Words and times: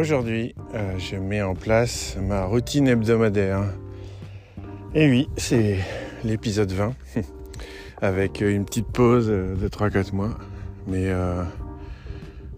aujourd'hui, 0.00 0.54
euh, 0.74 0.98
je 0.98 1.16
mets 1.16 1.42
en 1.42 1.54
place 1.54 2.16
ma 2.20 2.46
routine 2.46 2.88
hebdomadaire. 2.88 3.64
Et 4.94 5.08
oui, 5.08 5.28
c'est 5.36 5.76
l'épisode 6.24 6.72
20, 6.72 6.94
avec 8.00 8.40
une 8.40 8.64
petite 8.64 8.86
pause 8.86 9.28
de 9.28 9.68
3-4 9.68 10.14
mois. 10.14 10.30
Mais 10.86 11.08
euh, 11.08 11.42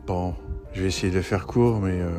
bon, 0.07 0.35
je 0.73 0.82
vais 0.82 0.86
essayer 0.86 1.13
de 1.13 1.21
faire 1.21 1.46
court, 1.46 1.81
mais 1.81 2.00
euh, 2.00 2.11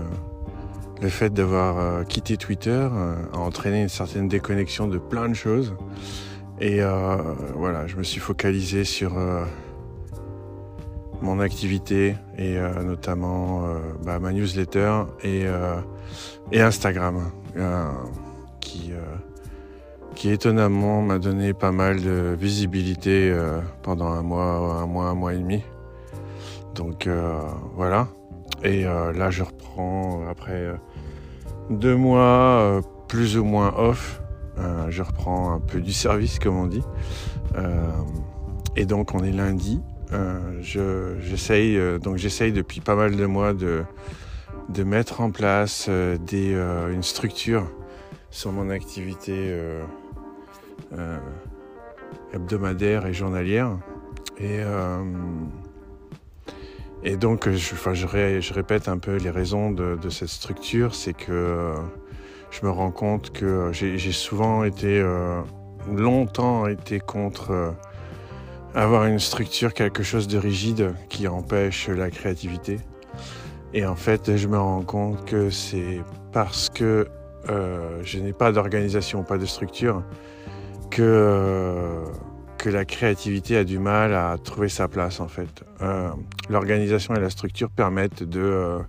le 1.02 1.08
fait 1.08 1.32
d'avoir 1.34 2.06
quitté 2.06 2.36
Twitter 2.36 2.88
a 3.34 3.38
entraîné 3.38 3.82
une 3.82 3.90
certaine 3.90 4.28
déconnexion 4.28 4.88
de 4.88 4.98
plein 4.98 5.30
de 5.30 5.34
choses. 5.34 5.74
Et 6.60 6.80
voilà, 7.56 7.88
je 7.88 7.98
me 7.98 8.04
suis 8.04 8.20
focalisé 8.22 8.84
sur 8.86 9.18
mon 11.24 11.40
activité 11.40 12.18
et 12.38 12.58
euh, 12.58 12.84
notamment 12.84 13.66
euh, 13.66 13.80
bah, 14.04 14.20
ma 14.20 14.34
newsletter 14.34 15.04
et, 15.24 15.44
euh, 15.46 15.78
et 16.52 16.62
Instagram 16.62 17.32
qui, 18.60 18.92
qui 20.16 20.32
étonnamment 20.32 21.02
m'a 21.02 21.20
donné 21.20 21.54
pas 21.54 21.72
mal 21.72 22.02
de 22.02 22.36
visibilité 22.38 23.32
pendant 23.84 24.08
un 24.08 24.24
mois, 24.24 24.82
un 24.82 24.88
mois, 24.88 25.06
un 25.06 25.14
mois 25.14 25.34
et 25.36 25.38
demi. 25.38 25.62
Donc 26.74 27.08
voilà. 27.76 28.08
Et 28.64 28.86
là 28.86 29.30
je 29.30 29.44
reprends 29.44 30.28
après 30.28 30.72
deux 31.70 31.96
mois 31.96 32.82
plus 33.08 33.38
ou 33.38 33.44
moins 33.44 33.72
off. 33.78 34.20
je 34.90 35.04
reprends 35.04 35.54
un 35.54 35.60
peu 35.60 35.80
du 35.80 35.94
service 35.94 36.40
comme 36.40 36.58
on 36.58 36.68
dit. 36.68 36.84
et 38.76 38.86
donc 38.86 39.14
on 39.14 39.24
est 39.24 39.32
lundi 39.32 39.80
euh, 40.14 41.20
j'essaye 41.22 41.78
euh, 41.78 41.98
donc 41.98 42.18
j'essaye 42.18 42.52
depuis 42.52 42.82
pas 42.82 42.96
mal 42.96 43.16
de 43.16 43.26
mois 43.26 43.54
de, 43.54 43.84
de 44.70 44.84
mettre 44.84 45.22
en 45.22 45.32
place 45.32 45.88
euh, 45.90 46.18
des, 46.18 46.54
une 46.92 47.04
structure 47.04 47.66
sur 48.30 48.52
mon 48.52 48.70
activité 48.70 49.56
hebdomadaire 52.34 53.06
et 53.06 53.14
journalière. 53.14 53.78
Et, 54.40 54.62
et 57.04 57.16
donc, 57.16 57.48
je, 57.48 57.74
enfin, 57.76 57.94
je, 57.94 58.08
je, 58.08 58.54
répète 58.54 58.88
un 58.88 58.98
peu 58.98 59.18
les 59.18 59.30
raisons 59.30 59.70
de, 59.70 59.96
de 60.02 60.10
cette 60.10 60.30
structure, 60.30 60.96
c'est 60.96 61.14
que 61.14 61.74
je 62.50 62.66
me 62.66 62.72
rends 62.72 62.90
compte 62.90 63.32
que 63.32 63.70
j'ai 63.72 64.12
souvent 64.12 64.64
été, 64.64 65.06
longtemps 65.92 66.66
été 66.66 67.00
contre 67.00 67.76
avoir 68.76 69.06
une 69.06 69.20
structure, 69.20 69.74
quelque 69.74 70.04
chose 70.04 70.28
de 70.28 70.38
rigide 70.38 70.94
qui 71.10 71.28
empêche 71.28 71.88
la 71.90 72.10
créativité. 72.10 72.80
Et 73.74 73.86
en 73.86 73.96
fait, 73.96 74.36
je 74.38 74.48
me 74.48 74.58
rends 74.58 74.84
compte 74.84 75.26
que 75.26 75.50
c'est 75.50 76.02
parce 76.32 76.70
que 76.70 77.08
euh, 77.50 78.00
je 78.04 78.20
n'ai 78.20 78.34
pas 78.34 78.52
d'organisation, 78.52 79.24
pas 79.24 79.38
de 79.38 79.46
structure, 79.46 80.04
que, 80.90 81.02
euh, 81.02 82.06
que 82.58 82.70
la 82.70 82.86
créativité 82.86 83.58
a 83.58 83.64
du 83.64 83.80
mal 83.80 84.14
à 84.14 84.38
trouver 84.42 84.70
sa 84.70 84.88
place 84.88 85.20
en 85.20 85.28
fait. 85.28 85.64
Euh, 85.82 86.10
l'organisation 86.50 87.16
et 87.16 87.20
la 87.20 87.30
structure 87.30 87.70
permettent 87.70 88.24
de 88.24 88.80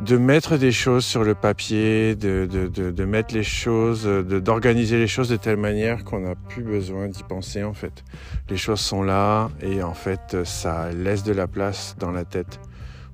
de 0.00 0.16
mettre 0.16 0.56
des 0.56 0.70
choses 0.70 1.04
sur 1.04 1.24
le 1.24 1.34
papier, 1.34 2.14
de, 2.14 2.46
de, 2.50 2.68
de, 2.68 2.90
de 2.90 3.04
mettre 3.04 3.34
les 3.34 3.42
choses, 3.42 4.04
d'organiser 4.04 4.96
les 4.96 5.08
choses 5.08 5.28
de 5.28 5.36
telle 5.36 5.56
manière 5.56 6.04
qu'on 6.04 6.20
n'a 6.20 6.34
plus 6.36 6.62
besoin 6.62 7.08
d'y 7.08 7.22
penser 7.24 7.64
en 7.64 7.74
fait. 7.74 8.04
Les 8.48 8.56
choses 8.56 8.80
sont 8.80 9.02
là 9.02 9.50
et 9.60 9.82
en 9.82 9.94
fait 9.94 10.44
ça 10.44 10.90
laisse 10.92 11.24
de 11.24 11.32
la 11.32 11.48
place 11.48 11.96
dans 11.98 12.12
la 12.12 12.24
tête 12.24 12.60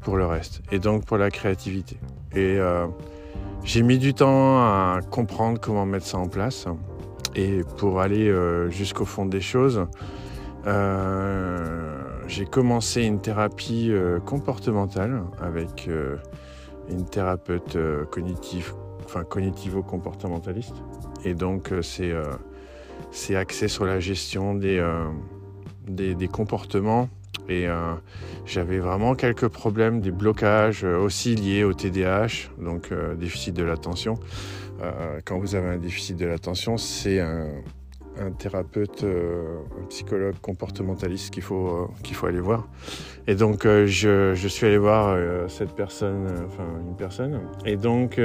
pour 0.02 0.16
le 0.16 0.26
reste 0.26 0.60
et 0.70 0.78
donc 0.78 1.06
pour 1.06 1.16
la 1.16 1.30
créativité. 1.30 1.96
Et 2.34 2.58
euh, 2.58 2.86
j'ai 3.64 3.82
mis 3.82 3.98
du 3.98 4.12
temps 4.12 4.58
à 4.58 5.00
comprendre 5.10 5.58
comment 5.58 5.86
mettre 5.86 6.06
ça 6.06 6.18
en 6.18 6.28
place 6.28 6.66
et 7.34 7.62
pour 7.78 8.00
aller 8.00 8.28
euh, 8.28 8.68
jusqu'au 8.70 9.06
fond 9.06 9.24
des 9.24 9.40
choses. 9.40 9.86
Euh, 10.66 11.98
j'ai 12.26 12.46
commencé 12.46 13.02
une 13.02 13.20
thérapie 13.20 13.88
euh, 13.90 14.18
comportementale 14.20 15.22
avec 15.42 15.88
euh, 15.88 16.16
une 16.88 17.04
thérapeute 17.04 17.76
euh, 17.76 18.04
cognitive, 18.04 18.74
enfin 19.04 19.24
cognitivo-comportementaliste. 19.24 20.74
Et 21.24 21.34
donc 21.34 21.72
euh, 21.72 21.82
c'est 21.82 22.10
euh, 22.10 22.24
c'est 23.10 23.36
axé 23.36 23.68
sur 23.68 23.84
la 23.84 24.00
gestion 24.00 24.54
des, 24.54 24.84
des, 25.86 26.14
des, 26.14 26.28
comportements. 26.28 27.08
Et 27.48 27.66
j'avais 28.44 28.78
vraiment 28.78 29.14
quelques 29.14 29.48
problèmes, 29.48 30.00
des 30.00 30.10
blocages 30.10 30.84
aussi 30.84 31.34
liés 31.34 31.62
au 31.62 31.74
TDAH, 31.74 32.50
donc 32.58 32.92
déficit 33.16 33.54
de 33.54 33.62
l'attention. 33.62 34.18
quand 35.24 35.38
vous 35.38 35.54
avez 35.54 35.68
un 35.68 35.76
déficit 35.76 36.16
de 36.16 36.26
l'attention, 36.26 36.76
c'est 36.76 37.20
un, 37.20 37.46
un 38.20 38.30
thérapeute, 38.30 39.04
euh, 39.04 39.58
un 39.80 39.86
psychologue 39.86 40.34
comportementaliste 40.40 41.32
qu'il 41.32 41.42
faut, 41.42 41.68
euh, 41.68 41.86
qu'il 42.02 42.14
faut 42.14 42.26
aller 42.26 42.40
voir. 42.40 42.66
Et 43.26 43.34
donc 43.34 43.66
euh, 43.66 43.86
je, 43.86 44.34
je, 44.34 44.48
suis 44.48 44.66
allé 44.66 44.78
voir 44.78 45.16
cette 45.48 45.74
personne, 45.74 46.26
enfin 46.46 46.64
une 46.86 46.96
personne. 46.96 47.40
Et 47.64 47.76
donc, 47.76 48.20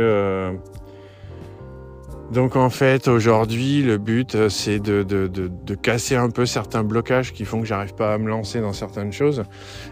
donc 2.31 2.55
en 2.55 2.69
fait 2.69 3.07
aujourd'hui 3.07 3.81
le 3.81 3.97
but 3.97 4.49
c'est 4.49 4.79
de, 4.79 5.03
de, 5.03 5.27
de, 5.27 5.75
casser 5.75 6.15
un 6.15 6.29
peu 6.29 6.45
certains 6.45 6.83
blocages 6.83 7.33
qui 7.33 7.45
font 7.45 7.61
que 7.61 7.65
j'arrive 7.65 7.95
pas 7.95 8.13
à 8.13 8.17
me 8.17 8.29
lancer 8.29 8.61
dans 8.61 8.73
certaines 8.73 9.11
choses. 9.11 9.43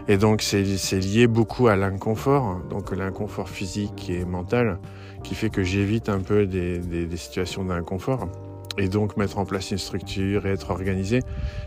Et 0.06 0.16
donc 0.16 0.42
c'est 0.42 0.62
lié 1.00 1.26
beaucoup 1.26 1.68
à 1.68 1.76
l'inconfort, 1.76 2.60
donc 2.70 2.94
l'inconfort 2.94 3.48
physique 3.48 4.10
et 4.10 4.24
mental 4.24 4.78
qui 5.24 5.34
fait 5.34 5.50
que 5.50 5.64
j'évite 5.64 6.08
un 6.08 6.20
peu 6.20 6.46
des, 6.46 6.78
des 6.78 7.16
situations 7.16 7.64
d'inconfort. 7.64 8.28
Et 8.78 8.88
donc 8.88 9.16
mettre 9.16 9.38
en 9.38 9.44
place 9.44 9.70
une 9.70 9.78
structure 9.78 10.46
et 10.46 10.50
être 10.50 10.70
organisé, 10.70 11.20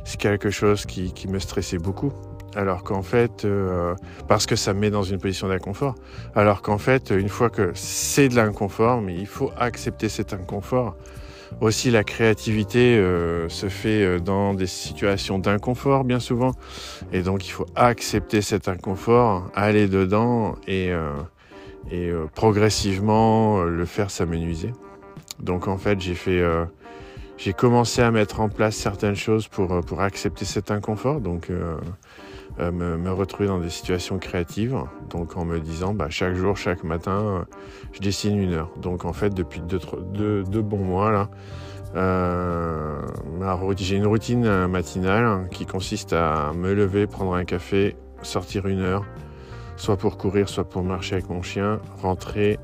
c'est 0.05 0.19
quelque 0.19 0.49
chose 0.49 0.85
qui, 0.85 1.13
qui, 1.13 1.27
me 1.27 1.39
stressait 1.39 1.77
beaucoup. 1.77 2.11
Alors 2.55 2.83
qu'en 2.83 3.01
fait, 3.01 3.45
euh, 3.45 3.95
parce 4.27 4.45
que 4.45 4.55
ça 4.55 4.73
me 4.73 4.79
met 4.79 4.89
dans 4.89 5.03
une 5.03 5.19
position 5.19 5.47
d'inconfort, 5.47 5.95
alors 6.35 6.61
qu'en 6.61 6.77
fait, 6.77 7.11
une 7.11 7.29
fois 7.29 7.49
que 7.49 7.71
c'est 7.75 8.29
de 8.29 8.35
l'inconfort, 8.35 9.01
mais 9.01 9.15
il 9.15 9.27
faut 9.27 9.51
accepter 9.57 10.09
cet 10.09 10.33
inconfort. 10.33 10.95
Aussi, 11.59 11.91
la 11.91 12.03
créativité 12.03 12.97
euh, 12.97 13.49
se 13.49 13.67
fait 13.67 14.03
euh, 14.03 14.19
dans 14.19 14.53
des 14.53 14.67
situations 14.67 15.37
d'inconfort 15.37 16.05
bien 16.05 16.19
souvent. 16.19 16.53
Et 17.11 17.21
donc, 17.21 17.45
il 17.45 17.51
faut 17.51 17.65
accepter 17.75 18.41
cet 18.41 18.67
inconfort, 18.67 19.51
aller 19.53 19.87
dedans 19.87 20.55
et, 20.67 20.91
euh, 20.91 21.11
et 21.91 22.09
euh, 22.09 22.25
progressivement 22.33 23.63
le 23.63 23.85
faire 23.85 24.11
s'amenuiser. 24.11 24.71
Donc, 25.41 25.67
en 25.67 25.77
fait, 25.77 25.99
j'ai 25.99 26.15
fait 26.15 26.41
j'ai 27.43 27.53
commencé 27.53 28.03
à 28.03 28.11
mettre 28.11 28.39
en 28.39 28.49
place 28.49 28.75
certaines 28.75 29.15
choses 29.15 29.47
pour, 29.47 29.73
euh, 29.73 29.81
accepter 29.97 30.45
cet 30.45 30.69
inconfort, 30.69 31.21
donc 31.21 31.49
euh, 31.49 31.75
euh, 32.59 32.71
me, 32.71 33.11
retrouver 33.11 33.47
dans 33.47 33.57
des 33.57 33.71
situations 33.71 34.19
créatives, 34.19 34.77
donc 35.09 35.37
en 35.37 35.45
me 35.45 35.59
disant 35.59 35.95
bah, 35.95 36.07
chaque 36.09 36.35
jour, 36.35 36.55
chaque 36.55 36.83
matin, 36.83 37.19
euh, 37.19 37.43
je 37.93 37.99
dessine 37.99 38.37
une 38.37 38.53
heure. 38.53 38.69
Donc 38.77 39.05
en 39.05 39.13
fait, 39.13 39.33
depuis 39.33 39.59
deux, 39.61 40.61
bons 40.61 40.85
mois 40.85 41.11
là, 41.11 41.29
euh, 41.95 43.01
j'ai 43.77 43.95
une 43.95 44.05
routine 44.05 44.67
matinale 44.67 45.49
qui 45.49 45.65
consiste 45.65 46.13
à 46.13 46.51
me 46.53 46.75
lever, 46.75 47.07
prendre 47.07 47.33
un 47.33 47.43
café, 47.45 47.95
sortir 48.21 48.67
une 48.67 48.81
heure, 48.81 49.03
soit 49.77 49.97
pour 49.97 50.19
courir, 50.19 50.47
soit 50.47 50.69
pour 50.69 50.83
marcher 50.83 51.15
avec 51.15 51.29
mon 51.29 51.41
chien, 51.41 51.79
rentrer, 52.03 52.59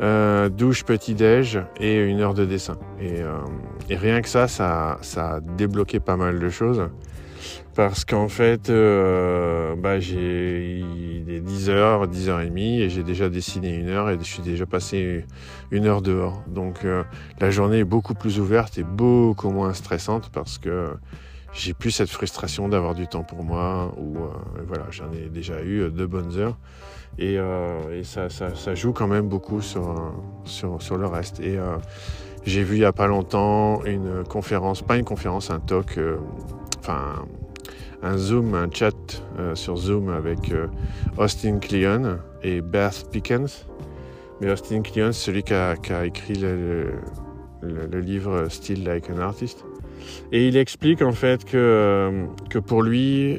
euh, 0.00 0.48
douche, 0.48 0.84
petit-déj 0.84 1.60
et 1.78 2.00
une 2.00 2.20
heure 2.20 2.34
de 2.34 2.44
dessin. 2.44 2.76
Et, 3.00 3.22
euh, 3.22 3.38
et, 3.88 3.96
rien 3.96 4.20
que 4.22 4.28
ça, 4.28 4.48
ça, 4.48 4.98
ça 5.02 5.34
a 5.34 5.40
débloqué 5.40 6.00
pas 6.00 6.16
mal 6.16 6.38
de 6.38 6.48
choses. 6.48 6.88
Parce 7.74 8.04
qu'en 8.04 8.28
fait, 8.28 8.70
euh, 8.70 9.74
bah, 9.74 9.98
j'ai 9.98 10.84
10 11.26 11.70
heures, 11.70 12.06
10 12.06 12.28
heures 12.28 12.40
et 12.40 12.46
demie 12.46 12.80
et 12.80 12.88
j'ai 12.88 13.02
déjà 13.02 13.28
dessiné 13.28 13.74
une 13.74 13.88
heure 13.88 14.10
et 14.10 14.18
je 14.18 14.22
suis 14.24 14.42
déjà 14.42 14.64
passé 14.64 15.24
une 15.72 15.86
heure 15.86 16.00
dehors. 16.00 16.44
Donc 16.46 16.84
euh, 16.84 17.02
la 17.40 17.50
journée 17.50 17.78
est 17.78 17.84
beaucoup 17.84 18.14
plus 18.14 18.38
ouverte 18.38 18.78
et 18.78 18.84
beaucoup 18.84 19.50
moins 19.50 19.72
stressante 19.74 20.30
parce 20.32 20.58
que 20.58 20.90
j'ai 21.54 21.72
plus 21.72 21.90
cette 21.90 22.10
frustration 22.10 22.68
d'avoir 22.68 22.94
du 22.94 23.06
temps 23.06 23.22
pour 23.22 23.44
moi 23.44 23.94
ou 23.96 24.18
euh, 24.18 24.28
voilà, 24.66 24.86
j'en 24.90 25.10
ai 25.12 25.28
déjà 25.28 25.62
eu 25.62 25.90
deux 25.90 26.06
bonnes 26.06 26.36
heures 26.36 26.58
et, 27.18 27.38
euh, 27.38 28.02
ça, 28.02 28.74
joue 28.74 28.92
quand 28.92 29.06
même 29.06 29.28
beaucoup 29.28 29.60
sur, 29.60 29.82
le 29.84 31.06
reste. 31.06 31.40
Et 31.40 31.56
euh, 31.58 31.76
j'ai 32.44 32.62
vu 32.62 32.76
il 32.76 32.80
y 32.80 32.84
a 32.84 32.92
pas 32.92 33.06
longtemps 33.06 33.84
une 33.84 34.24
conférence, 34.24 34.82
pas 34.82 34.96
une 34.96 35.04
conférence, 35.04 35.50
un 35.50 35.60
talk, 35.60 35.96
euh, 35.98 36.18
enfin 36.80 37.24
un 38.02 38.18
Zoom, 38.18 38.54
un 38.54 38.70
chat 38.70 38.92
euh, 39.38 39.54
sur 39.54 39.76
Zoom 39.76 40.10
avec 40.10 40.52
euh, 40.52 40.66
Austin 41.16 41.58
Kleon 41.58 42.18
et 42.42 42.60
Beth 42.60 43.08
Pickens. 43.10 43.66
Mais 44.40 44.50
Austin 44.50 44.82
Kleon, 44.82 45.12
c'est 45.12 45.26
celui 45.26 45.42
qui 45.42 45.54
a, 45.54 46.04
écrit 46.04 46.34
le, 46.34 46.94
le, 47.62 48.00
livre 48.00 48.48
Still 48.50 48.84
Like 48.84 49.08
an 49.08 49.18
Artist. 49.20 49.64
Et 50.32 50.48
il 50.48 50.56
explique 50.56 51.02
en 51.02 51.12
fait 51.12 51.44
que, 51.44 52.26
que 52.50 52.58
pour 52.58 52.82
lui, 52.82 53.38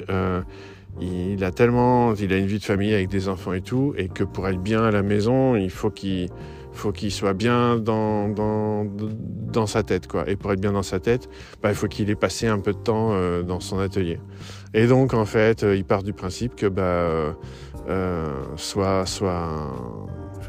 il 1.01 1.44
a 1.44 1.51
tellement, 1.51 2.13
il 2.15 2.31
a 2.33 2.38
une 2.38 2.45
vie 2.45 2.59
de 2.59 2.63
famille 2.63 2.94
avec 2.94 3.09
des 3.09 3.27
enfants 3.27 3.53
et 3.53 3.62
tout, 3.62 3.94
et 3.97 4.07
que 4.07 4.23
pour 4.23 4.47
être 4.47 4.62
bien 4.62 4.83
à 4.83 4.91
la 4.91 5.03
maison, 5.03 5.56
il 5.56 5.69
faut 5.69 5.89
qu'il 5.89 6.29
faut 6.75 6.91
qu'il 6.91 7.12
soit 7.12 7.33
bien 7.33 7.77
dans, 7.77 8.29
dans, 8.29 8.85
dans, 8.85 9.65
sa 9.65 9.83
tête. 9.83 10.07
Quoi. 10.07 10.29
Et 10.29 10.35
pour 10.35 10.51
être 10.51 10.59
bien 10.59 10.73
dans 10.73 10.83
sa 10.83 11.00
tête, 11.00 11.29
bah, 11.63 11.69
il 11.69 11.75
faut 11.75 11.88
qu'il 11.88 12.09
ait 12.09 12.15
passé 12.15 12.47
un 12.47 12.59
peu 12.59 12.73
de 12.73 12.77
temps 12.77 13.12
euh, 13.13 13.44
dans 13.44 13.59
son 13.59 13.79
atelier. 13.79 14.19
Et 14.73 14.88
donc, 14.88 15.13
en 15.13 15.25
fait, 15.25 15.63
euh, 15.63 15.75
il 15.75 15.85
part 15.85 16.03
du 16.03 16.13
principe 16.13 16.56
que 16.56 16.67
bah, 16.67 17.35
euh, 17.89 18.27
soit, 18.57 19.06
soit 19.06 19.73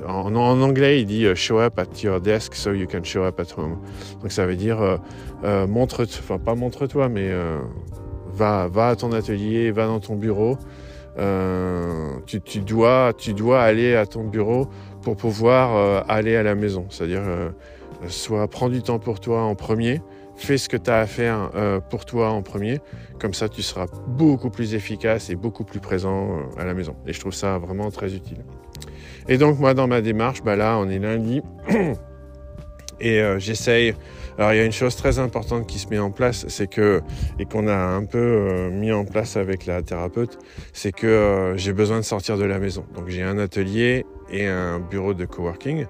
en, 0.06 0.34
en, 0.34 0.60
anglais, 0.60 1.00
il 1.00 1.06
dit 1.06 1.26
show 1.34 1.60
up 1.60 1.78
at 1.78 2.02
your 2.02 2.20
desk 2.20 2.54
so 2.54 2.72
you 2.72 2.86
can 2.86 3.04
show 3.04 3.22
up 3.22 3.38
at 3.40 3.54
home. 3.56 3.78
Donc 4.22 4.32
ça 4.32 4.46
veut 4.46 4.56
dire 4.56 4.78
montre, 5.68 6.04
enfin 6.04 6.38
pas 6.38 6.54
montre-toi, 6.54 7.08
mais 7.08 7.30
va, 8.32 8.68
va 8.68 8.88
à 8.88 8.96
ton 8.96 9.12
atelier, 9.12 9.70
va 9.70 9.86
dans 9.86 10.00
ton 10.00 10.16
bureau. 10.16 10.58
Tu, 12.26 12.40
tu, 12.40 12.60
dois, 12.60 13.12
tu 13.16 13.32
dois 13.32 13.62
aller 13.62 13.94
à 13.94 14.06
ton 14.06 14.24
bureau 14.24 14.68
pour 15.06 15.16
pouvoir 15.16 15.76
euh, 15.76 16.00
aller 16.08 16.34
à 16.34 16.42
la 16.42 16.56
maison. 16.56 16.86
C'est-à-dire, 16.90 17.22
euh, 17.24 17.50
soit 18.08 18.48
prends 18.48 18.68
du 18.68 18.82
temps 18.82 18.98
pour 18.98 19.20
toi 19.20 19.42
en 19.42 19.54
premier, 19.54 20.02
fais 20.34 20.58
ce 20.58 20.68
que 20.68 20.76
tu 20.76 20.90
as 20.90 20.98
à 20.98 21.06
faire 21.06 21.52
euh, 21.54 21.78
pour 21.78 22.04
toi 22.04 22.30
en 22.30 22.42
premier. 22.42 22.80
Comme 23.20 23.32
ça, 23.32 23.48
tu 23.48 23.62
seras 23.62 23.86
beaucoup 24.08 24.50
plus 24.50 24.74
efficace 24.74 25.30
et 25.30 25.36
beaucoup 25.36 25.62
plus 25.62 25.78
présent 25.78 26.40
à 26.58 26.64
la 26.64 26.74
maison. 26.74 26.96
Et 27.06 27.12
je 27.12 27.20
trouve 27.20 27.32
ça 27.32 27.56
vraiment 27.58 27.88
très 27.92 28.16
utile. 28.16 28.38
Et 29.28 29.38
donc, 29.38 29.58
moi, 29.58 29.74
dans 29.74 29.86
ma 29.86 30.00
démarche, 30.00 30.42
bah 30.42 30.56
là, 30.56 30.78
on 30.78 30.88
est 30.88 30.98
lundi. 30.98 31.42
et 33.00 33.22
j'essaye. 33.38 33.94
Alors, 34.38 34.52
il 34.52 34.56
y 34.56 34.60
a 34.60 34.64
une 34.64 34.72
chose 34.72 34.96
très 34.96 35.18
importante 35.18 35.66
qui 35.66 35.78
se 35.78 35.88
met 35.88 35.98
en 35.98 36.10
place, 36.10 36.44
c'est 36.48 36.66
que, 36.66 37.00
et 37.38 37.46
qu'on 37.46 37.68
a 37.68 37.76
un 37.76 38.04
peu 38.04 38.68
mis 38.70 38.92
en 38.92 39.04
place 39.04 39.36
avec 39.36 39.66
la 39.66 39.82
thérapeute, 39.82 40.38
c'est 40.72 40.92
que 40.92 41.54
j'ai 41.56 41.72
besoin 41.72 41.96
de 41.98 42.04
sortir 42.04 42.36
de 42.36 42.44
la 42.44 42.58
maison. 42.58 42.84
Donc, 42.94 43.08
j'ai 43.08 43.22
un 43.22 43.38
atelier 43.38 44.04
et 44.30 44.46
un 44.46 44.78
bureau 44.78 45.14
de 45.14 45.24
coworking. 45.24 45.86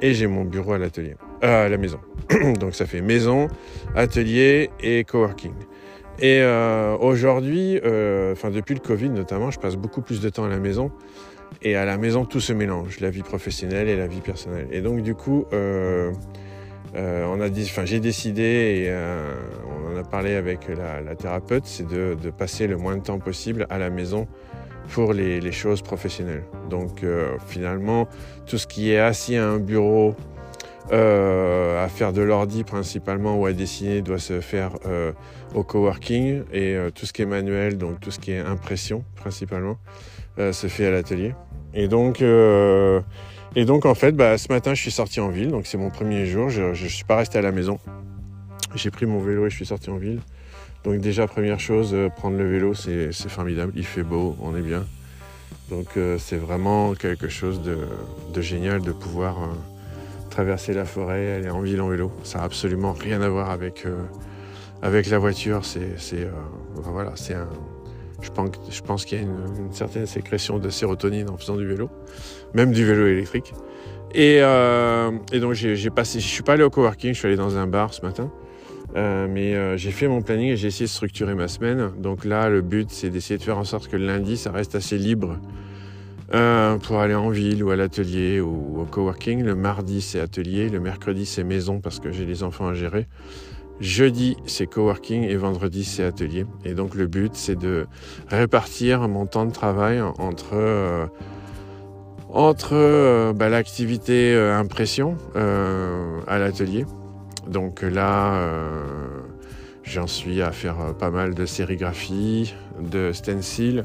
Et 0.00 0.12
j'ai 0.12 0.26
mon 0.26 0.44
bureau 0.44 0.72
à 0.72 0.78
l'atelier, 0.78 1.16
euh, 1.42 1.66
à 1.66 1.68
la 1.68 1.78
maison. 1.78 1.98
Donc 2.60 2.74
ça 2.74 2.86
fait 2.86 3.00
maison, 3.00 3.48
atelier 3.94 4.70
et 4.80 5.04
coworking. 5.04 5.54
Et 6.18 6.40
euh, 6.40 6.96
aujourd'hui, 6.98 7.80
euh, 7.84 8.32
enfin 8.32 8.50
depuis 8.50 8.74
le 8.74 8.80
Covid 8.80 9.10
notamment, 9.10 9.50
je 9.50 9.58
passe 9.58 9.76
beaucoup 9.76 10.02
plus 10.02 10.20
de 10.20 10.28
temps 10.28 10.44
à 10.44 10.48
la 10.48 10.58
maison. 10.58 10.90
Et 11.62 11.76
à 11.76 11.84
la 11.84 11.96
maison, 11.96 12.24
tout 12.24 12.40
se 12.40 12.52
mélange, 12.52 13.00
la 13.00 13.10
vie 13.10 13.22
professionnelle 13.22 13.88
et 13.88 13.96
la 13.96 14.06
vie 14.06 14.20
personnelle. 14.20 14.68
Et 14.70 14.80
donc 14.80 15.02
du 15.02 15.14
coup, 15.14 15.46
a 15.52 16.10
enfin 16.94 17.84
j'ai 17.84 18.00
décidé 18.00 18.42
et 18.42 18.94
on 19.66 19.94
en 19.94 19.96
a 19.98 20.04
parlé 20.04 20.34
avec 20.34 20.68
la, 20.68 21.14
thérapeute, 21.14 21.64
c'est 21.66 21.86
de, 21.86 22.16
passer 22.30 22.66
le 22.66 22.76
moins 22.76 22.96
de 22.96 23.02
temps 23.02 23.18
possible 23.18 23.66
à 23.70 23.78
la 23.78 23.90
maison 23.90 24.26
pour 24.88 25.12
les, 25.12 25.52
choses 25.52 25.82
professionnelles. 25.82 26.44
Donc 26.70 27.02
euh, 27.02 27.36
finalement, 27.46 28.08
tout 28.46 28.58
ce 28.58 28.66
qui 28.66 28.92
est 28.92 28.98
assis 28.98 29.36
à 29.36 29.48
un 29.48 29.58
bureau, 29.58 30.14
euh, 30.92 31.84
à 31.84 31.88
faire 31.88 32.12
de 32.12 32.22
l'ordi 32.22 32.64
principalement 32.64 33.36
ou 33.36 33.46
à 33.46 33.52
dessiner 33.52 34.02
doit 34.02 34.18
se 34.18 34.40
faire 34.40 34.72
euh, 34.86 35.12
au 35.54 35.62
coworking 35.62 36.42
et 36.52 36.76
tout 36.94 37.06
ce 37.06 37.12
qui 37.12 37.22
est 37.22 37.26
manuel, 37.26 37.78
donc 37.78 38.00
tout 38.00 38.10
ce 38.10 38.18
qui 38.18 38.32
est 38.32 38.38
impression 38.40 39.04
principalement, 39.16 39.78
se 40.38 40.66
fait 40.66 40.86
à 40.86 40.90
l'atelier. 40.90 41.34
Et 41.72 41.88
donc, 41.88 42.20
et 42.20 43.64
donc 43.64 43.86
en 43.86 43.94
fait, 43.94 44.12
bah, 44.12 44.36
ce 44.38 44.48
matin 44.52 44.74
je 44.74 44.82
suis 44.82 44.90
sorti 44.90 45.20
en 45.20 45.28
ville, 45.28 45.50
donc 45.50 45.66
c'est 45.66 45.78
mon 45.78 45.90
premier 45.90 46.26
jour, 46.26 46.50
je 46.50 46.62
ne 46.62 46.74
suis 46.74 47.04
pas 47.04 47.16
resté 47.16 47.38
à 47.38 47.42
la 47.42 47.52
maison. 47.52 47.78
J'ai 48.74 48.90
pris 48.90 49.06
mon 49.06 49.18
vélo 49.18 49.46
et 49.46 49.50
je 49.50 49.56
suis 49.56 49.66
sorti 49.66 49.88
en 49.88 49.96
ville. 49.96 50.20
Donc 50.86 51.00
déjà, 51.00 51.26
première 51.26 51.58
chose, 51.58 51.90
euh, 51.94 52.08
prendre 52.08 52.36
le 52.38 52.48
vélo, 52.48 52.72
c'est 52.72 53.10
formidable. 53.28 53.72
Il 53.74 53.84
fait 53.84 54.04
beau, 54.04 54.36
on 54.40 54.54
est 54.54 54.62
bien. 54.62 54.84
Donc 55.68 55.96
euh, 55.96 56.16
c'est 56.16 56.36
vraiment 56.36 56.94
quelque 56.94 57.28
chose 57.28 57.60
de, 57.60 58.40
génial 58.40 58.82
de 58.82 58.92
pouvoir 58.92 59.42
euh, 59.42 59.46
traverser 60.36 60.74
la 60.74 60.84
forêt, 60.84 61.32
aller 61.32 61.48
en 61.48 61.60
ville 61.60 61.80
en 61.80 61.88
vélo. 61.88 62.12
Ça 62.22 62.38
n'a 62.38 62.44
absolument 62.44 62.92
rien 62.92 63.22
à 63.22 63.28
voir 63.30 63.48
avec, 63.48 63.86
avec 64.82 65.08
la 65.08 65.18
voiture. 65.18 65.64
C'est 65.64 66.28
voilà, 66.74 67.12
c'est 67.14 67.32
un. 67.32 67.48
Je 68.20 68.30
pense, 68.82 69.04
qu'il 69.04 69.18
y 69.18 69.20
a 69.20 69.24
une, 69.24 69.72
certaine 69.72 70.04
sécrétion 70.04 70.58
de 70.58 70.68
sérotonine 70.68 71.30
en 71.30 71.38
faisant 71.38 71.56
du 71.56 71.66
vélo, 71.66 71.88
même 72.52 72.72
du 72.72 72.84
vélo 72.84 73.06
électrique. 73.06 73.54
Et, 74.14 74.36
et 75.32 75.40
donc 75.40 75.54
j'ai 75.54 75.90
passé, 75.90 76.20
suis 76.20 76.42
pas 76.42 76.52
allé 76.54 76.64
au 76.64 76.70
coworking, 76.70 77.14
je 77.14 77.18
suis 77.18 77.28
allé 77.28 77.36
dans 77.36 77.56
un 77.56 77.66
bar 77.66 77.94
ce 77.94 78.02
matin. 78.02 78.30
Euh, 78.96 79.26
mais 79.28 79.54
euh, 79.54 79.76
j'ai 79.76 79.90
fait 79.90 80.08
mon 80.08 80.22
planning 80.22 80.50
et 80.50 80.56
j'ai 80.56 80.68
essayé 80.68 80.86
de 80.86 80.90
structurer 80.90 81.34
ma 81.34 81.48
semaine. 81.48 81.90
Donc 81.98 82.24
là, 82.24 82.48
le 82.48 82.62
but, 82.62 82.90
c'est 82.90 83.10
d'essayer 83.10 83.36
de 83.36 83.42
faire 83.42 83.58
en 83.58 83.64
sorte 83.64 83.88
que 83.88 83.96
le 83.96 84.06
lundi, 84.06 84.36
ça 84.36 84.52
reste 84.52 84.74
assez 84.74 84.96
libre 84.96 85.38
euh, 86.34 86.76
pour 86.78 86.98
aller 86.98 87.14
en 87.14 87.30
ville 87.30 87.62
ou 87.62 87.70
à 87.70 87.76
l'atelier 87.76 88.40
ou 88.40 88.80
au 88.80 88.84
coworking. 88.84 89.42
Le 89.42 89.54
mardi, 89.54 90.00
c'est 90.00 90.20
atelier. 90.20 90.68
Le 90.68 90.80
mercredi, 90.80 91.26
c'est 91.26 91.44
maison 91.44 91.80
parce 91.80 92.00
que 92.00 92.12
j'ai 92.12 92.26
les 92.26 92.42
enfants 92.42 92.68
à 92.68 92.74
gérer. 92.74 93.06
Jeudi, 93.80 94.36
c'est 94.46 94.66
coworking 94.66 95.24
et 95.24 95.36
vendredi, 95.36 95.84
c'est 95.84 96.04
atelier. 96.04 96.46
Et 96.64 96.74
donc 96.74 96.94
le 96.94 97.06
but, 97.06 97.32
c'est 97.34 97.56
de 97.56 97.86
répartir 98.28 99.06
mon 99.08 99.26
temps 99.26 99.44
de 99.44 99.52
travail 99.52 100.00
entre 100.00 101.08
entre 102.28 103.32
bah, 103.32 103.48
l'activité 103.48 104.34
impression 104.36 105.16
à 105.34 106.38
l'atelier 106.38 106.84
donc 107.48 107.82
là, 107.82 108.34
euh, 108.34 108.84
j'en 109.82 110.06
suis 110.06 110.42
à 110.42 110.52
faire 110.52 110.80
euh, 110.80 110.92
pas 110.92 111.10
mal 111.10 111.34
de 111.34 111.46
sérigraphie, 111.46 112.54
de 112.80 113.12
stencil, 113.12 113.84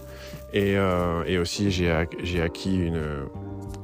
et, 0.53 0.77
euh, 0.77 1.42
aussi 1.42 1.71
j'ai 1.71 2.42
acquis 2.42 2.89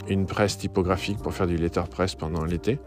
une, 0.08 0.25
presse 0.25 0.58
typographique 0.58 1.19
pour 1.19 1.34
faire 1.34 1.48
du 1.48 1.58
letterpress 1.58 2.16
pendant 2.16 2.44
l'été. 2.44 2.80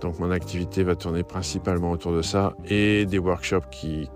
Donc 0.00 0.18
mon 0.18 0.30
activité 0.30 0.82
va 0.82 0.96
tourner 0.96 1.22
principalement 1.22 1.90
autour 1.90 2.12
de 2.12 2.22
ça 2.22 2.54
et 2.68 3.06
des 3.06 3.18
workshops 3.18 3.70
qui, 3.70 4.08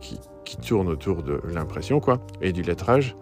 tournent 0.67 0.89
autour 0.89 1.23
de 1.23 1.43
l'impression 1.53 2.01
quoi 2.01 2.21
et 2.41 2.53
du 2.53 2.63
lettrage. 2.63 3.17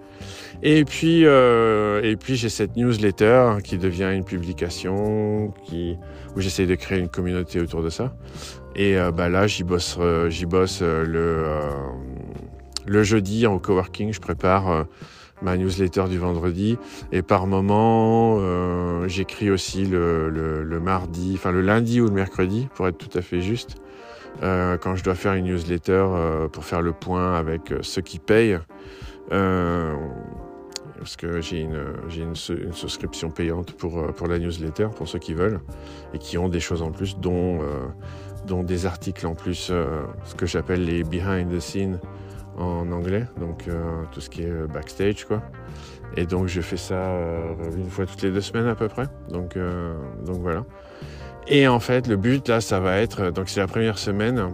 Et 0.63 0.85
puis, 0.85 1.23
et 1.23 2.17
puis 2.19 2.37
j'ai 2.37 2.49
cette 2.49 2.77
newsletter 2.77 3.57
qui 3.65 3.79
devient 3.79 4.11
une 4.15 4.25
publication 4.25 5.53
qui, 5.65 5.97
où 6.37 6.41
j'essaie 6.41 6.67
de 6.67 6.75
créer 6.75 6.99
une 6.99 7.09
communauté 7.09 7.61
autour 7.61 7.83
de 7.83 7.91
ça. 7.91 8.15
Et 8.77 8.99
euh, 8.99 9.11
bah 9.11 9.31
là, 9.31 9.47
j'y 9.47 9.65
bosse, 9.65 9.97
euh, 9.99 10.29
j'y 10.29 10.45
bosse 10.45 10.81
euh, 10.83 11.05
le, 11.05 11.47
le 12.87 13.03
jeudi 13.03 13.47
en 13.47 13.59
coworking. 13.59 14.13
Je 14.13 14.21
prépare 14.21 14.87
ma 15.43 15.57
newsletter 15.57 16.05
du 16.09 16.19
vendredi. 16.19 16.79
Et 17.13 17.23
par 17.23 17.47
moment, 17.47 18.41
j'écris 19.07 19.51
aussi 19.51 19.85
le, 19.85 20.31
le, 20.31 20.81
mardi, 20.81 21.33
enfin 21.35 21.53
le 21.53 21.61
lundi 21.61 22.01
ou 22.01 22.07
le 22.07 22.13
mercredi, 22.13 22.69
pour 22.75 22.89
être 22.89 22.99
tout 22.99 23.17
à 23.17 23.23
fait 23.23 23.41
juste. 23.41 23.77
quand 24.41 24.97
je 24.97 25.05
dois 25.05 25.15
faire 25.15 25.35
une 25.35 25.47
newsletter 25.47 26.07
pour 26.53 26.65
faire 26.65 26.83
le 26.83 26.93
point 26.93 27.35
avec 27.35 27.73
ceux 27.83 28.03
qui 28.03 28.19
payent. 28.19 28.59
parce 29.29 31.17
que 31.17 31.41
j'ai 31.41 31.61
une, 31.61 31.83
une, 32.17 32.23
une, 32.23 32.73
souscription 32.73 33.31
payante 33.31 33.73
pour, 33.73 34.13
pour 34.15 34.27
la 34.29 34.39
newsletter, 34.39 34.89
pour 34.97 35.09
ceux 35.09 35.19
qui 35.19 35.35
veulent, 35.35 35.61
et 36.15 36.19
qui 36.19 36.39
ont 36.39 36.49
des 36.49 36.61
choses 36.61 36.83
en 36.83 36.91
plus, 36.91 37.19
dont 37.19 37.61
dont 38.47 38.63
des 38.63 38.87
articles 38.87 39.27
en 39.27 39.35
plus, 39.35 39.69
euh, 39.71 40.03
ce 40.25 40.35
que 40.35 40.47
j'appelle 40.47 40.85
les 40.85 41.03
behind 41.03 41.51
the 41.51 41.61
scenes 41.61 41.99
en 42.57 42.91
anglais, 42.93 43.27
donc 43.39 43.69
euh, 43.69 44.03
tout 44.13 44.21
ce 44.21 44.31
qui 44.31 44.43
est 44.43 44.51
euh, 44.51 44.67
backstage 44.67 45.25
quoi. 45.25 45.43
Et 46.17 46.27
donc 46.27 46.47
je 46.47 46.61
fais 46.61 46.77
ça 46.77 47.13
une 47.77 47.91
fois 47.91 48.07
toutes 48.07 48.23
les 48.23 48.31
deux 48.31 48.41
semaines 48.41 48.67
à 48.67 48.75
peu 48.75 48.89
près. 48.89 49.07
Donc, 49.29 49.59
donc 50.25 50.37
voilà. 50.37 50.65
Et 51.49 51.69
en 51.69 51.81
fait 51.81 52.07
le 52.07 52.17
but 52.17 52.49
là 52.49 52.61
ça 52.61 52.81
va 52.81 52.99
être, 52.99 53.31
donc 53.31 53.49
c'est 53.49 53.61
la 53.61 53.67
première 53.67 53.99
semaine, 53.99 54.51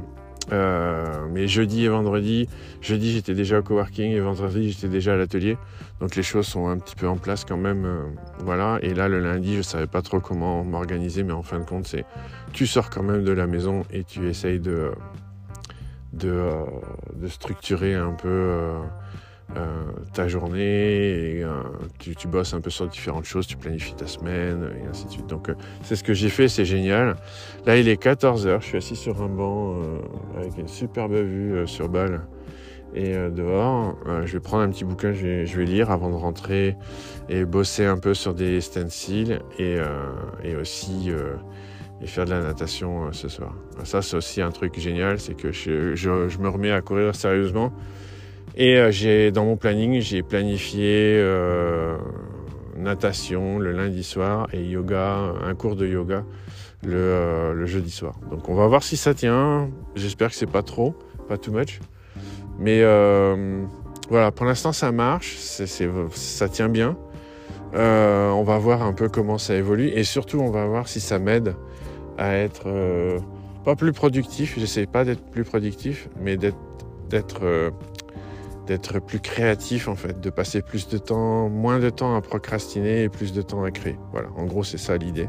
euh, 0.51 1.27
mais 1.31 1.47
jeudi 1.47 1.85
et 1.85 1.89
vendredi, 1.89 2.49
jeudi 2.81 3.13
j'étais 3.13 3.35
déjà 3.35 3.61
au 3.61 3.63
coworking 3.63 4.11
et 4.11 4.21
vendredi 4.21 4.71
j'étais 4.71 4.89
déjà 4.89 5.15
à 5.15 5.17
l'atelier. 5.17 5.57
Donc 6.01 6.17
les 6.17 6.23
choses 6.23 6.47
sont 6.47 6.69
un 6.69 6.79
petit 6.79 6.97
peu 6.97 7.07
en 7.07 7.17
place 7.17 7.45
quand 7.45 7.57
même. 7.57 7.85
Euh, 7.85 8.03
voilà. 8.41 8.79
Et 8.83 8.93
là 8.93 9.09
le 9.09 9.21
lundi 9.21 9.57
je 9.57 9.63
savais 9.63 9.87
pas 9.87 10.03
trop 10.03 10.21
comment 10.21 10.65
m'organiser, 10.65 11.23
mais 11.23 11.33
en 11.33 11.43
fin 11.43 11.61
de 11.61 11.65
compte 11.65 11.87
c'est 11.87 12.05
tu 12.53 12.67
sors 12.67 12.91
quand 12.91 13.03
même 13.03 13.25
de 13.25 13.33
la 13.33 13.47
maison 13.47 13.83
et 13.93 14.05
tu 14.05 14.29
essayes 14.29 14.61
de, 14.61 14.91
de, 16.13 16.31
euh, 16.31 16.65
de 17.15 17.29
structurer 17.29 17.95
un 17.95 18.13
peu 18.13 18.75
euh, 19.57 19.93
ta 20.15 20.29
journée, 20.29 21.43
euh, 21.43 21.63
tu, 21.99 22.27
bosses 22.27 22.55
un 22.55 22.61
peu 22.61 22.71
sur 22.71 22.89
différentes 22.89 23.25
choses, 23.25 23.47
tu 23.47 23.59
planifies 23.59 23.95
ta 23.95 24.07
semaine, 24.07 24.71
et 24.83 24.89
ainsi 24.89 25.05
de 25.05 25.11
suite. 25.11 25.27
Donc 25.27 25.49
euh, 25.49 25.55
c'est 25.83 25.97
ce 25.97 26.03
que 26.03 26.15
j'ai 26.15 26.31
fait, 26.31 26.49
c'est 26.49 26.65
génial. 26.65 27.17
Là 27.67 27.77
il 27.77 27.89
est 27.89 28.03
14h, 28.03 28.61
je 28.61 28.67
suis 28.67 28.79
assis 28.79 28.97
sur 28.97 29.21
un 29.23 29.29
banc 29.29 29.77
avec 30.39 30.57
une 30.57 30.69
superbe 30.69 31.13
vue 31.13 31.67
sur 31.67 31.89
Bâle 31.89 32.23
et 32.95 33.15
dehors. 33.15 33.97
je 34.25 34.33
vais 34.33 34.41
prendre 34.41 34.63
un 34.63 34.71
petit 34.71 34.85
bouquin, 34.85 35.13
je 35.13 35.57
vais, 35.57 35.65
lire 35.65 35.91
avant 35.91 36.11
de 36.11 36.17
rentrer 36.17 36.77
et 37.29 37.45
bosser 37.45 37.85
un 37.85 37.99
peu 37.99 38.15
sur 38.15 38.35
des 38.35 38.61
stencils 38.61 39.41
et 39.59 40.57
aussi 40.57 41.11
et 42.03 42.07
faire 42.07 42.25
de 42.25 42.31
la 42.31 42.41
natation 42.41 43.13
ce 43.13 43.29
soir. 43.29 43.55
Ça 43.85 44.03
c'est 44.03 44.17
aussi 44.17 44.43
un 44.43 44.51
truc 44.51 44.79
génial, 44.79 45.21
c'est 45.21 45.35
que 45.35 45.53
je, 45.53 46.39
me 46.39 46.49
remets 46.49 46.73
à 46.73 46.81
courir 46.81 47.15
sérieusement 47.15 47.73
Et 48.57 48.77
euh, 48.77 48.91
j'ai 48.91 49.31
dans 49.31 49.45
mon 49.45 49.57
planning, 49.57 50.01
j'ai 50.01 50.23
planifié 50.23 51.17
euh, 51.19 51.97
natation 52.77 53.59
le 53.59 53.73
lundi 53.73 54.03
soir 54.03 54.49
et 54.53 54.65
yoga, 54.65 55.35
un 55.45 55.55
cours 55.55 55.77
de 55.77 55.87
yoga 55.87 56.25
le, 56.85 56.97
euh, 56.97 57.67
jeudi 57.67 57.91
soir. 57.91 58.15
Donc 58.31 58.49
on 58.49 58.55
va 58.55 58.67
voir 58.67 58.83
si 58.83 58.97
ça 58.97 59.15
tient. 59.15 59.71
J'espère 59.95 60.31
que 60.31 60.35
c'est 60.35 60.51
pas 60.51 60.63
trop, 60.63 60.97
pas 61.29 61.39
too 61.39 61.53
much. 61.53 61.81
Mais 62.59 62.83
voilà, 64.11 64.33
pour 64.33 64.47
l'instant 64.47 64.73
ça 64.73 64.91
marche, 64.91 65.37
ça 65.37 66.49
tient 66.49 66.69
bien. 66.69 66.97
on 67.75 68.43
va 68.45 68.59
voir 68.59 68.83
un 68.83 68.93
peu 68.93 69.09
comment 69.09 69.39
ça 69.39 69.55
évolue 69.55 69.89
et 69.89 70.03
surtout 70.03 70.41
on 70.41 70.51
va 70.51 70.67
voir 70.67 70.89
si 70.89 70.99
ça 70.99 71.21
m'aide 71.21 71.55
à 72.19 72.35
être 72.35 73.21
pas 73.65 73.77
plus 73.77 73.93
productif. 73.93 74.59
J'essaie 74.59 74.87
pas 74.87 75.05
d'être 75.05 75.25
plus 75.31 75.45
productif, 75.45 76.09
mais 76.21 76.37
d'être, 76.37 76.57
d'être 77.09 77.73
d'être 78.67 79.01
plus 79.01 79.21
créatif 79.21 79.89
en 79.89 79.97
fait, 79.97 80.21
de 80.21 80.31
passer 80.31 80.63
plus 80.63 80.89
de 80.89 80.99
temps, 80.99 81.49
moins 81.49 81.79
de 81.79 81.91
temps 81.91 82.15
à 82.15 82.21
procrastiner 82.21 83.03
et 83.03 83.09
plus 83.09 83.33
de 83.33 83.43
temps 83.43 83.65
à 83.65 83.71
créer. 83.71 83.99
Voilà, 84.13 84.29
en 84.37 84.45
gros 84.45 84.63
c'est 84.63 84.79
ça 84.79 84.97
l'idée. 84.97 85.29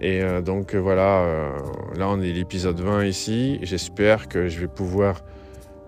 Et 0.00 0.22
euh, 0.22 0.42
donc 0.42 0.74
euh, 0.74 0.78
voilà, 0.78 1.22
euh, 1.22 1.50
là 1.96 2.08
on 2.08 2.20
est 2.20 2.32
l'épisode 2.32 2.78
20 2.78 3.06
ici. 3.06 3.58
J'espère 3.62 4.28
que 4.28 4.48
je 4.48 4.60
vais 4.60 4.68
pouvoir... 4.68 5.22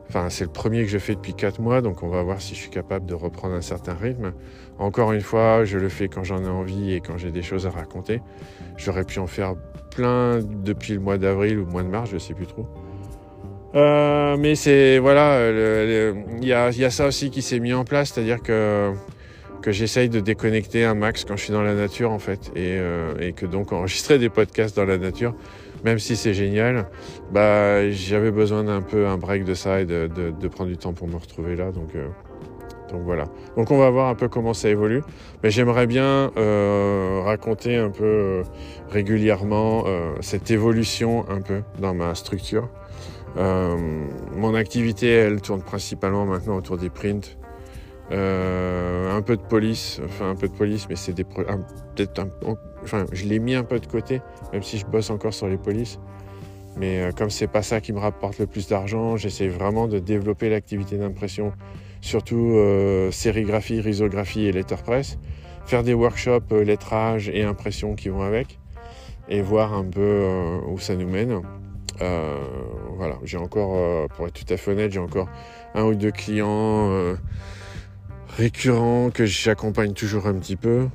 Enfin 0.08 0.30
c'est 0.30 0.44
le 0.44 0.50
premier 0.50 0.82
que 0.84 0.88
je 0.88 0.98
fais 0.98 1.14
depuis 1.14 1.34
4 1.34 1.60
mois, 1.60 1.80
donc 1.80 2.02
on 2.02 2.08
va 2.08 2.22
voir 2.22 2.40
si 2.40 2.54
je 2.54 2.60
suis 2.60 2.70
capable 2.70 3.06
de 3.06 3.14
reprendre 3.14 3.54
un 3.54 3.60
certain 3.60 3.94
rythme. 3.94 4.32
Encore 4.78 5.12
une 5.12 5.20
fois, 5.20 5.64
je 5.64 5.78
le 5.78 5.88
fais 5.88 6.08
quand 6.08 6.22
j'en 6.22 6.44
ai 6.44 6.48
envie 6.48 6.92
et 6.92 7.00
quand 7.00 7.18
j'ai 7.18 7.32
des 7.32 7.42
choses 7.42 7.66
à 7.66 7.70
raconter. 7.70 8.22
J'aurais 8.76 9.04
pu 9.04 9.18
en 9.18 9.26
faire 9.26 9.54
depuis 9.98 10.94
le 10.94 11.00
mois 11.00 11.18
d'avril 11.18 11.58
ou 11.58 11.64
le 11.64 11.70
mois 11.70 11.82
de 11.82 11.88
mars, 11.88 12.10
je 12.12 12.18
sais 12.18 12.34
plus 12.34 12.46
trop. 12.46 12.66
Euh, 13.74 14.36
mais 14.38 14.54
c'est 14.54 14.98
voilà, 14.98 15.50
il 16.40 16.48
y, 16.48 16.52
a, 16.52 16.90
ça 16.90 17.06
aussi 17.06 17.30
qui 17.30 17.42
s'est 17.42 17.60
mis 17.60 17.74
en 17.74 17.84
place, 17.84 18.12
c'est-à-dire 18.12 18.42
que 18.42 18.92
que 19.60 19.72
j'essaye 19.72 20.08
de 20.08 20.20
déconnecter 20.20 20.84
un 20.84 20.94
max 20.94 21.24
quand 21.24 21.36
je 21.36 21.42
suis 21.42 21.52
dans 21.52 21.62
la 21.62 21.74
nature 21.74 22.12
en 22.12 22.18
fait, 22.18 22.52
et, 22.54 22.76
euh, 22.78 23.32
que 23.32 23.46
donc 23.46 23.72
enregistrer 23.72 24.18
des 24.18 24.28
podcasts 24.28 24.76
dans 24.76 24.84
la 24.84 24.96
nature, 24.96 25.34
même 25.84 25.98
si 25.98 26.14
c'est 26.14 26.34
génial, 26.34 26.86
bah 27.32 27.90
j'avais 27.90 28.30
besoin 28.30 28.64
d'un 28.64 28.82
peu 28.82 29.06
un 29.08 29.18
break 29.18 29.44
de 29.44 29.54
ça 29.54 29.80
et 29.80 29.84
de, 29.84 30.48
prendre 30.48 30.70
du 30.70 30.76
temps 30.76 30.92
pour 30.92 31.08
me 31.08 31.16
retrouver 31.16 31.56
là, 31.56 31.72
donc. 31.72 31.94
Euh, 31.96 32.06
donc 32.96 33.04
voilà. 33.04 33.26
Donc 33.56 33.70
on 33.70 33.78
va 33.78 33.90
voir 33.90 34.08
un 34.08 34.14
peu 34.14 34.28
comment 34.28 34.54
ça 34.54 34.70
évolue. 34.70 35.02
Mais 35.42 35.50
j'aimerais 35.50 35.86
bien 35.86 36.32
euh, 36.36 37.20
raconter 37.24 37.76
un 37.76 37.90
peu 37.90 38.04
euh, 38.04 38.42
régulièrement 38.90 39.84
euh, 39.86 40.14
cette 40.20 40.50
évolution 40.50 41.28
un 41.28 41.42
peu 41.42 41.62
dans 41.78 41.94
ma 41.94 42.14
structure. 42.14 42.68
Mon 43.36 44.54
activité, 44.54 45.10
elle 45.10 45.42
tourne 45.42 45.60
principalement 45.60 46.24
maintenant 46.24 46.56
autour 46.56 46.78
des 46.78 46.88
prints. 46.88 47.36
Un 48.10 49.20
peu 49.20 49.36
de 49.36 49.42
police, 49.42 50.00
enfin 50.06 50.30
un 50.30 50.36
peu 50.36 50.48
de 50.48 50.54
police, 50.54 50.88
mais 50.88 50.96
c'est 50.96 51.12
des 51.12 51.26
enfin 52.82 53.04
je 53.12 53.26
l'ai 53.26 53.38
mis 53.38 53.54
un 53.54 53.64
peu 53.64 53.78
de 53.78 53.86
côté, 53.86 54.22
même 54.54 54.62
si 54.62 54.78
je 54.78 54.86
bosse 54.86 55.10
encore 55.10 55.34
sur 55.34 55.48
les 55.48 55.58
polices. 55.58 55.98
Mais 56.78 57.10
comme 57.18 57.28
c'est 57.28 57.46
pas 57.46 57.60
ça 57.60 57.82
qui 57.82 57.92
me 57.92 57.98
rapporte 57.98 58.38
le 58.38 58.46
plus 58.46 58.68
d'argent, 58.68 59.18
j'essaie 59.18 59.48
vraiment 59.48 59.86
de 59.86 59.98
développer 59.98 60.48
l'activité 60.48 60.96
d'impression, 60.96 61.52
surtout 62.00 62.52
euh, 62.54 63.10
sérigraphie, 63.10 63.80
risographie 63.80 64.46
et 64.46 64.52
letterpress, 64.52 65.18
faire 65.66 65.82
des 65.82 65.94
workshops 65.94 66.52
lettrage 66.52 67.28
et 67.28 67.42
impression 67.42 67.94
qui 67.94 68.08
vont 68.08 68.22
avec, 68.22 68.58
et 69.28 69.42
voir 69.42 69.74
un 69.74 69.84
peu 69.84 70.60
où 70.68 70.78
ça 70.78 70.94
nous 70.94 71.08
mène. 71.08 71.42
Euh, 72.02 72.44
voilà, 72.96 73.16
j'ai 73.24 73.38
encore, 73.38 73.74
euh, 73.76 74.06
pour 74.14 74.26
être 74.26 74.34
tout 74.34 74.52
à 74.52 74.56
fait 74.56 74.72
honnête, 74.72 74.92
j'ai 74.92 75.00
encore 75.00 75.28
un 75.74 75.84
ou 75.84 75.94
deux 75.94 76.10
clients 76.10 76.90
euh, 76.90 77.16
récurrents 78.36 79.10
que 79.10 79.24
j'accompagne 79.24 79.92
toujours 79.92 80.26
un 80.26 80.34
petit 80.34 80.56
peu, 80.56 80.88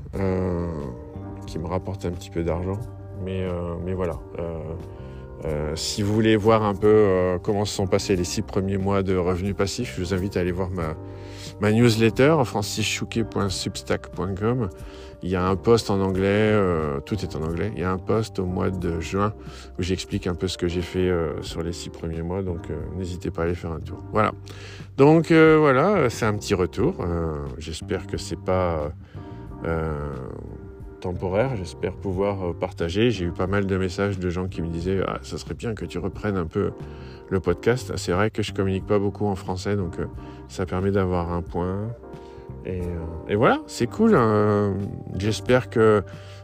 qui 1.48 1.60
me 1.60 1.67
rapportent 1.67 2.05
un 2.05 2.12
petit 2.12 2.29
peu 2.29 2.43
d'argent. 2.43 2.79
Mais, 3.24 3.46
mais 3.86 3.93
voilà. 3.93 4.20
Si 5.75 6.03
vous 6.03 6.13
voulez 6.13 6.36
voir 6.36 6.63
un 6.63 6.75
peu 6.75 7.38
comment 7.43 7.65
se 7.65 7.75
sont 7.75 7.88
passés 7.88 8.15
les 8.15 8.24
six 8.24 8.41
premiers 8.41 8.77
mois 8.77 9.03
de 9.03 9.15
revenus 9.15 9.55
passifs, 9.55 9.95
je 9.98 10.01
vous 10.01 10.13
invite 10.13 10.38
à 10.38 10.39
aller 10.41 10.51
voir 10.51 10.69
ma, 10.69 10.95
newsletter 11.71 12.38
francischouquet.substack.com. 12.45 14.69
Il 15.24 15.29
y 15.29 15.36
a 15.36 15.48
un 15.48 15.55
post 15.55 15.91
en 15.91 16.01
anglais, 16.01 16.25
euh, 16.25 17.00
tout 17.00 17.13
est 17.21 17.36
en 17.36 17.43
anglais. 17.43 17.71
Il 17.75 17.81
y 17.81 17.83
a 17.83 17.91
un 17.91 18.00
post 18.00 18.39
au 18.39 18.45
mois 18.45 18.71
de 18.71 19.00
juin 19.00 19.36
où 19.77 19.83
j'explique 19.83 20.25
un 20.25 20.33
peu 20.33 20.48
ce 20.48 20.57
que 20.57 20.67
j'ai 20.67 20.81
fait 20.81 21.10
euh, 21.10 21.43
sur 21.43 21.62
les 21.62 21.74
six 21.74 21.91
premiers 21.91 22.24
mois, 22.24 22.41
donc 22.41 22.71
euh, 22.71 22.79
n'hésitez 22.98 23.29
pas 23.29 23.43
à 23.43 23.45
aller 23.45 23.53
faire 23.53 23.71
un 23.71 23.79
tour. 23.79 24.03
Voilà. 24.12 24.31
Donc 24.98 25.31
voilà, 25.31 26.10
c'est 26.10 26.25
un 26.25 26.36
petit 26.36 26.53
retour. 26.53 26.95
J'espère 27.57 28.07
que 28.07 28.17
c'est 28.17 28.39
pas 28.39 28.91
temporaire. 31.01 31.55
J'espère 31.58 31.93
pouvoir 31.93 32.53
partager. 32.55 33.12
J'ai 33.12 33.25
eu 33.25 33.31
pas 33.31 33.48
mal 33.48 33.65
de 33.65 33.77
messages 33.77 34.17
de 34.17 34.29
gens 34.29 34.48
qui 34.48 34.62
me 34.62 34.67
disaient 34.67 35.01
ah, 35.05 35.20
ça 35.22 35.38
serait 35.38 35.55
bien 35.55 35.74
que 35.74 35.86
tu 35.86 36.00
reprennes 36.00 36.38
un 36.38 36.46
peu 36.46 36.72
le 37.29 37.39
podcast. 37.39 37.93
C'est 37.98 38.13
vrai 38.13 38.29
que 38.29 38.41
je 38.41 38.53
communique 38.53 38.86
pas 38.86 39.00
beaucoup 39.00 39.25
en 39.25 39.36
français, 39.36 39.75
donc 39.75 39.96
ça 40.48 40.65
permet 40.65 40.91
d'avoir 40.91 41.34
un 41.34 41.41
point. 41.41 41.89
Et, 42.65 42.81
et 43.27 43.36
voilà, 43.36 43.60
c'est 43.67 43.88
cool. 43.88 44.15
Hein. 44.15 44.75
J'espère 45.17 45.70
que, 45.70 46.03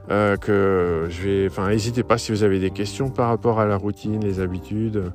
euh, 0.09 1.07
je 1.09 1.21
vais. 1.21 1.47
Enfin, 1.47 1.69
n'hésitez 1.69 2.03
pas 2.03 2.17
si 2.17 2.31
vous 2.31 2.43
avez 2.43 2.59
des 2.59 2.71
questions 2.71 3.09
par 3.09 3.29
rapport 3.29 3.59
à 3.59 3.65
la 3.65 3.77
routine, 3.77 4.23
les 4.23 4.39
habitudes. 4.39 5.11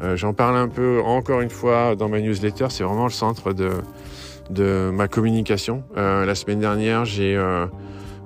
Euh, 0.00 0.16
J'en 0.16 0.34
parle 0.34 0.56
un 0.56 0.68
peu 0.68 1.00
encore 1.04 1.40
une 1.40 1.50
fois 1.50 1.94
dans 1.96 2.08
ma 2.08 2.20
newsletter. 2.20 2.66
C'est 2.70 2.84
vraiment 2.84 3.04
le 3.04 3.10
centre 3.10 3.52
de, 3.52 4.90
ma 4.90 5.08
communication. 5.08 5.84
Euh, 5.96 6.24
la 6.24 6.34
semaine 6.34 6.60
dernière, 6.60 7.04
j'ai 7.04 7.36
euh, 7.36 7.66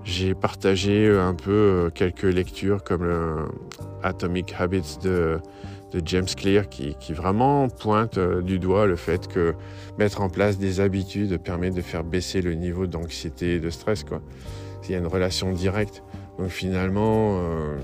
j'ai 0.07 0.35
partagé 0.35 1.11
un 1.11 1.35
peu 1.35 1.51
euh, 1.51 1.91
quelques 1.91 2.23
lectures 2.23 2.85
comme 2.85 3.03
le 3.03 3.49
Atomic 4.03 4.55
Habits 4.59 4.99
de 5.03 5.41
James 6.05 6.27
Clear 6.37 6.69
qui, 6.69 6.95
vraiment 7.13 7.69
pointe 7.69 8.19
euh, 8.19 8.43
du 8.43 8.59
doigt 8.59 8.87
le 8.87 8.97
fait 8.97 9.29
que 9.29 9.55
mettre 9.99 10.21
en 10.21 10.29
place 10.29 10.59
des 10.59 10.81
habitudes 10.81 11.39
permet 11.39 11.71
de 11.71 11.81
faire 11.81 12.05
baisser 12.05 12.41
le 12.41 12.55
niveau 12.55 12.87
d'anxiété 12.87 13.55
et 13.55 13.61
de 13.61 13.71
stress. 13.71 14.05
Quoi. 14.05 14.21
Il 14.85 14.93
y 14.93 14.95
a 14.95 14.99
une 14.99 15.07
relation 15.07 15.53
directe. 15.53 16.03
Donc 16.39 16.49
finalement, 16.49 17.41
euh, 17.41 17.79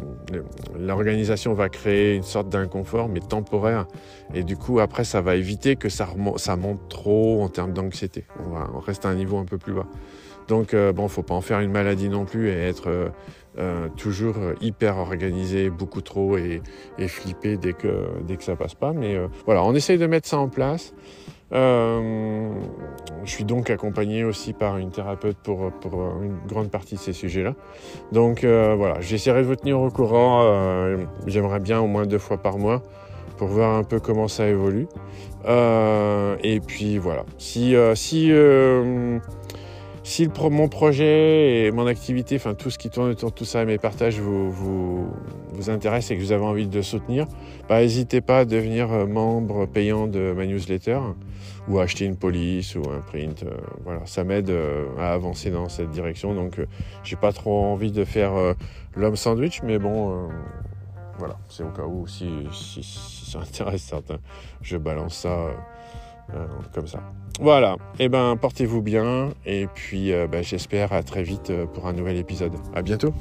l'organisation 0.79 1.55
va 1.55 1.71
créer 1.71 2.15
une 2.15 2.23
sorte 2.23 2.51
d'inconfort, 2.51 3.09
mais 3.09 3.21
temporaire. 3.21 3.87
Et 4.35 4.45
du 4.45 4.57
coup, 4.57 4.79
après, 4.79 5.05
ça 5.05 5.23
va 5.23 5.37
éviter 5.37 5.77
que 5.77 5.89
ça, 5.89 6.07
ça 6.37 6.57
monte 6.57 6.89
trop 6.89 7.43
en 7.43 7.49
termes 7.49 7.73
d'anxiété. 7.73 8.27
On 8.75 8.79
reste 8.79 9.07
à 9.07 9.09
un 9.09 9.15
niveau 9.15 9.39
un 9.39 9.47
peu 9.47 9.57
plus 9.57 9.73
bas. 9.73 9.87
Donc, 10.53 10.75
euh, 10.75 10.93
bon, 10.93 11.09
faut 11.09 11.23
pas 11.23 11.33
en 11.33 11.41
faire 11.41 11.61
une 11.61 11.71
maladie 11.71 12.11
non 12.11 12.27
plus 12.27 12.51
et 12.51 12.69
être 12.69 12.91
euh, 12.91 13.09
euh, 13.57 13.89
toujours 13.97 14.35
hyper 14.61 14.99
organisé, 14.99 15.71
beaucoup 15.71 16.03
trop 16.03 16.37
et, 16.37 16.61
et 16.99 17.09
flipper 17.09 17.57
dès 17.57 17.73
que, 17.73 18.07
dès 18.29 18.37
que 18.37 18.45
ça 18.45 18.55
passe 18.55 18.75
pas. 18.75 18.93
Mais 18.93 19.17
voilà, 19.47 19.65
on 19.65 19.75
essaye 19.75 19.97
de 19.97 20.07
mettre 20.07 20.29
ça 20.29 20.37
en 20.37 20.51
place. 20.51 20.93
je 21.53 22.51
suis 23.25 23.45
donc 23.45 23.71
accompagné 23.71 24.25
aussi 24.25 24.53
par 24.53 24.77
une 24.77 24.91
thérapeute 24.91 25.39
pour, 25.43 25.73
pour 25.73 25.95
une 26.23 26.37
grande 26.47 26.71
partie 26.71 26.97
de 26.97 27.01
ces 27.01 27.15
sujets-là. 27.15 27.55
Donc 28.13 28.45
voilà, 28.45 29.01
j'essaierai 29.01 29.41
de 29.41 29.47
vous 29.47 29.57
tenir 29.57 29.81
au 29.81 29.89
courant. 29.89 30.45
J'aimerais 31.27 31.61
bien 31.61 31.81
au 31.81 31.87
moins 31.87 32.05
deux 32.05 32.19
fois 32.19 32.37
par 32.37 32.59
mois 32.59 32.83
pour 33.39 33.49
voir 33.49 33.75
un 33.75 33.85
peu 33.85 34.01
comment 34.01 34.29
ça 34.29 34.47
évolue. 34.49 34.87
et 35.49 36.61
puis 36.67 36.99
voilà, 36.99 37.25
si, 37.39 37.75
si 37.95 38.31
si 40.05 40.25
le, 40.25 40.51
mon 40.51 40.69
projet 40.69 41.67
et 41.67 41.71
mon 41.71 41.87
activité, 41.87 42.37
enfin 42.37 42.55
tout 42.55 42.71
ce 42.71 42.79
qui 42.79 42.91
tourne 42.91 43.11
autour 43.11 43.31
de 43.31 43.35
tout 43.35 43.45
ça 43.45 43.63
et 43.63 43.65
mes 43.65 43.79
partages 43.79 44.19
vous, 44.19 44.51
vous, 44.51 45.07
vous 45.53 45.71
intéresse 45.71 46.11
et 46.11 46.17
que 46.17 46.21
vous 46.21 46.33
avez 46.33 46.45
envie 46.45 46.67
de 46.67 46.83
soutenir, 46.83 47.27
bah, 47.69 47.81
n'hésitez 47.81 48.21
pas 48.21 48.41
à 48.41 48.45
devenir 48.45 48.93
euh, 48.93 49.07
membre 49.07 49.67
payant 49.67 50.07
de 50.07 50.33
ma 50.37 50.47
newsletter 50.47 50.99
ou 51.69 51.79
à 51.79 51.85
acheter 51.85 52.05
une 52.05 52.17
police 52.17 52.75
ou 52.75 52.83
un 52.91 53.01
print. 53.01 53.45
Euh, 53.45 53.57
voilà, 53.85 54.01
ça 54.07 54.25
m'aide 54.25 54.51
euh, 54.51 54.87
à 54.99 55.13
avancer 55.13 55.51
dans 55.51 55.69
cette 55.69 55.91
direction. 55.91 56.35
Donc 56.35 56.61
j'ai 57.05 57.17
pas 57.17 57.33
trop 57.33 57.65
envie 57.65 57.93
de 57.93 58.05
faire 58.05 58.33
l'homme 58.97 59.17
sandwich, 59.17 59.63
mais 59.63 59.79
bon, 59.79 60.29
voilà, 61.19 61.39
c'est 61.49 61.63
au 61.63 61.69
cas 61.69 61.85
où 61.85 62.07
si, 62.07 62.29
si, 62.53 62.83
si, 62.83 63.31
ça 63.31 63.41
intéresse 63.41 63.83
certains, 63.83 64.19
je 64.63 64.77
balance 64.77 65.19
ça 65.19 65.29
euh, 65.29 65.53
ça. 66.87 67.01
Voilà, 67.41 67.77
et 67.99 68.05
eh 68.05 68.09
ben 68.09 68.37
portez-vous 68.37 68.83
bien 68.83 69.31
et 69.47 69.67
puis 69.67 70.13
euh, 70.13 70.27
ben, 70.27 70.45
j'espère 70.45 70.93
à 70.93 71.03
très 71.03 71.23
vite 71.23 71.51
euh, 71.51 71.67
pour 71.67 71.87
un 71.87 71.93
nouvel 71.93 72.17
épisode. 72.17 72.53
À 72.75 72.83
bientôt. 72.83 73.15